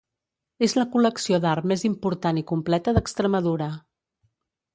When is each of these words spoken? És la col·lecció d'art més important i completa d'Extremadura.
És 0.67 0.73
la 0.77 0.85
col·lecció 0.95 1.39
d'art 1.43 1.67
més 1.73 1.85
important 1.89 2.41
i 2.43 2.45
completa 2.53 2.95
d'Extremadura. 2.99 3.71